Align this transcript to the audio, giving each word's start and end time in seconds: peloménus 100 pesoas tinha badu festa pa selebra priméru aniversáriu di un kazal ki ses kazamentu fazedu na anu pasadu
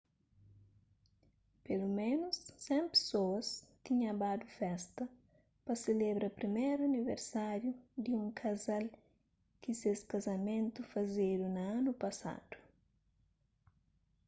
peloménus 1.63 2.37
100 2.63 2.89
pesoas 2.93 3.49
tinha 3.83 4.11
badu 4.21 4.45
festa 4.59 5.03
pa 5.65 5.73
selebra 5.85 6.35
priméru 6.39 6.81
aniversáriu 6.89 7.73
di 8.03 8.09
un 8.21 8.27
kazal 8.41 8.85
ki 9.61 9.71
ses 9.79 9.99
kazamentu 10.11 10.79
fazedu 10.93 11.45
na 11.55 11.61
anu 11.77 11.91
pasadu 12.03 12.55